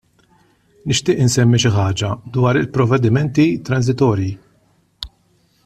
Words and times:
Nixtieq 0.91 1.19
insemmi 1.25 1.59
xi 1.65 1.71
ħaġa 1.75 2.09
dwar 2.37 2.59
il-provvedimenti 2.61 3.47
transitorji. 3.69 4.33